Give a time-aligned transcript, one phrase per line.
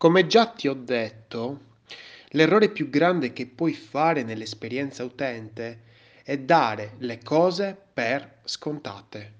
[0.00, 1.60] Come già ti ho detto,
[2.28, 5.82] l'errore più grande che puoi fare nell'esperienza utente
[6.24, 9.32] è dare le cose per scontate.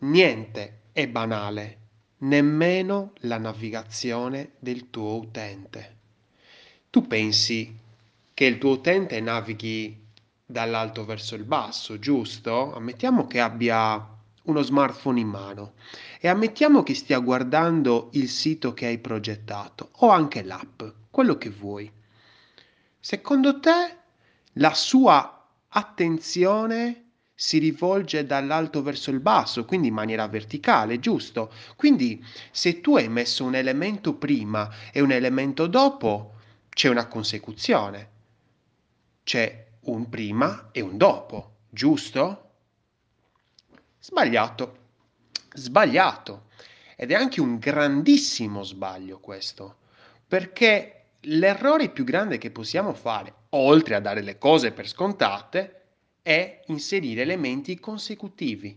[0.00, 1.78] Niente è banale,
[2.18, 5.96] nemmeno la navigazione del tuo utente.
[6.90, 7.74] Tu pensi
[8.34, 10.08] che il tuo utente navighi
[10.44, 12.74] dall'alto verso il basso, giusto?
[12.74, 14.09] Ammettiamo che abbia
[14.42, 15.74] uno smartphone in mano
[16.20, 21.50] e ammettiamo che stia guardando il sito che hai progettato o anche l'app, quello che
[21.50, 21.90] vuoi.
[22.98, 23.96] Secondo te
[24.54, 31.50] la sua attenzione si rivolge dall'alto verso il basso, quindi in maniera verticale, giusto?
[31.74, 36.34] Quindi se tu hai messo un elemento prima e un elemento dopo,
[36.68, 38.10] c'è una consecuzione.
[39.24, 42.49] C'è un prima e un dopo, giusto?
[44.02, 44.76] Sbagliato.
[45.52, 46.46] Sbagliato.
[46.96, 49.76] Ed è anche un grandissimo sbaglio questo,
[50.26, 55.82] perché l'errore più grande che possiamo fare, oltre a dare le cose per scontate,
[56.22, 58.76] è inserire elementi consecutivi.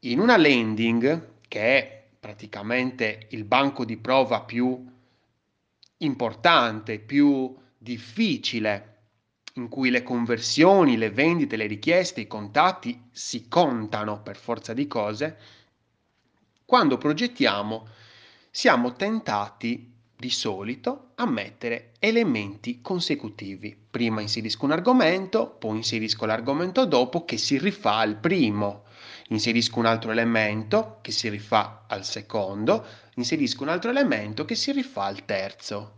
[0.00, 4.86] In una landing, che è praticamente il banco di prova più
[5.98, 8.97] importante, più difficile
[9.58, 14.86] in cui le conversioni, le vendite, le richieste, i contatti si contano per forza di
[14.86, 15.36] cose,
[16.64, 17.88] quando progettiamo
[18.50, 23.76] siamo tentati di solito a mettere elementi consecutivi.
[23.90, 28.84] Prima inserisco un argomento, poi inserisco l'argomento dopo che si rifà al primo.
[29.28, 34.72] Inserisco un altro elemento che si rifà al secondo, inserisco un altro elemento che si
[34.72, 35.97] rifà al terzo.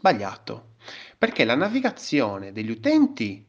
[0.00, 0.76] Sbagliato,
[1.18, 3.46] perché la navigazione degli utenti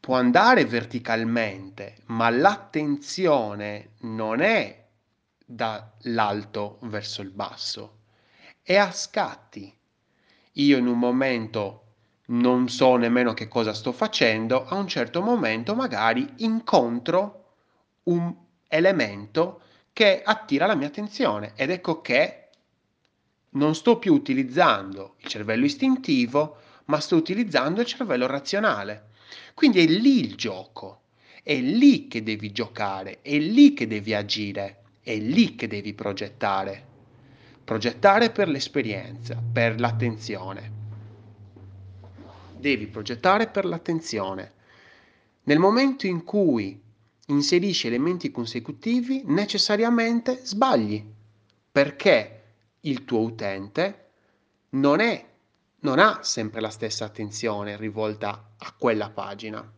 [0.00, 4.86] può andare verticalmente, ma l'attenzione non è
[5.44, 7.98] dall'alto verso il basso,
[8.62, 9.70] è a scatti.
[10.52, 11.82] Io in un momento
[12.28, 17.56] non so nemmeno che cosa sto facendo, a un certo momento magari incontro
[18.04, 18.34] un
[18.66, 19.60] elemento
[19.92, 22.47] che attira la mia attenzione ed ecco che
[23.58, 29.08] non sto più utilizzando il cervello istintivo, ma sto utilizzando il cervello razionale.
[29.52, 31.02] Quindi è lì il gioco,
[31.42, 36.86] è lì che devi giocare, è lì che devi agire, è lì che devi progettare.
[37.64, 40.72] Progettare per l'esperienza, per l'attenzione.
[42.56, 44.52] Devi progettare per l'attenzione.
[45.42, 46.80] Nel momento in cui
[47.26, 51.04] inserisci elementi consecutivi, necessariamente sbagli,
[51.70, 52.37] perché
[52.80, 54.06] il tuo utente
[54.70, 55.26] non, è,
[55.80, 59.72] non ha sempre la stessa attenzione rivolta a quella pagina.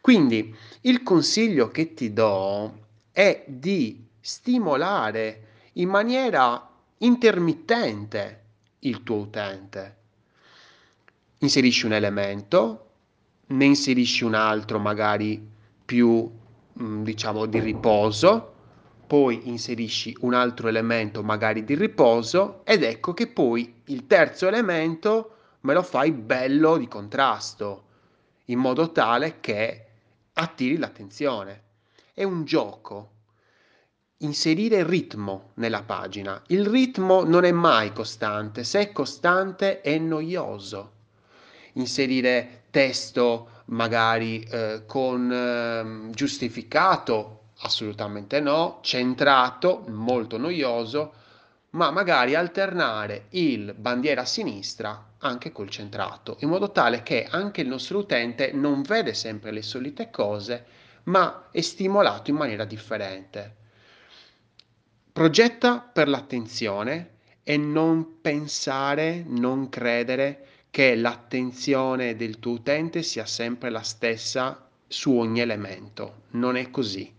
[0.00, 2.78] Quindi il consiglio che ti do
[3.12, 6.68] è di stimolare in maniera
[6.98, 8.44] intermittente
[8.80, 9.96] il tuo utente.
[11.38, 12.86] Inserisci un elemento,
[13.46, 15.48] ne inserisci un altro magari
[15.84, 16.30] più
[16.80, 18.54] mm, diciamo di riposo
[19.10, 25.34] poi inserisci un altro elemento magari di riposo ed ecco che poi il terzo elemento
[25.62, 27.86] me lo fai bello di contrasto,
[28.44, 29.86] in modo tale che
[30.34, 31.62] attiri l'attenzione.
[32.14, 33.10] È un gioco.
[34.18, 36.40] Inserire ritmo nella pagina.
[36.46, 40.92] Il ritmo non è mai costante, se è costante è noioso.
[41.72, 51.12] Inserire testo magari eh, con eh, giustificato Assolutamente no, centrato, molto noioso,
[51.70, 57.60] ma magari alternare il bandiera a sinistra anche col centrato, in modo tale che anche
[57.60, 60.64] il nostro utente non vede sempre le solite cose,
[61.04, 63.56] ma è stimolato in maniera differente.
[65.12, 73.68] Progetta per l'attenzione e non pensare, non credere che l'attenzione del tuo utente sia sempre
[73.68, 76.22] la stessa su ogni elemento.
[76.30, 77.18] Non è così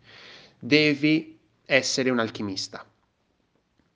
[0.64, 2.86] devi essere un alchimista.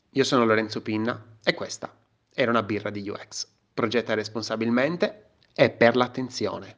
[0.09, 1.95] Io sono Lorenzo Pinna e questa
[2.33, 3.47] era una birra di UX.
[3.71, 6.77] Progetta responsabilmente e per l'attenzione.